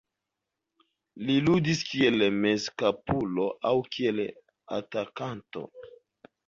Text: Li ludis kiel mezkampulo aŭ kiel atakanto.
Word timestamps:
Li 1.27 1.35
ludis 1.49 1.83
kiel 1.91 2.25
mezkampulo 2.39 3.47
aŭ 3.73 3.75
kiel 3.93 4.27
atakanto. 4.81 5.69